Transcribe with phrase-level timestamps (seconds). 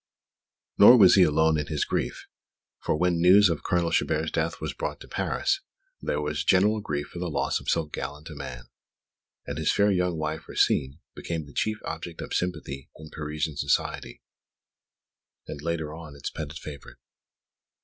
[0.79, 2.25] Nor was he alone in his grief
[2.79, 5.61] for when the news of Colonel Chabert's death was brought to Paris,
[6.01, 8.63] there was general grief for the loss of so gallant a man;
[9.45, 14.23] and his fair young wife, Rosine, became the chief object of sympathy in Parisian society,
[15.45, 16.97] and, later on, its petted favourite.